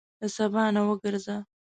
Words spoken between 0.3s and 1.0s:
سبا نه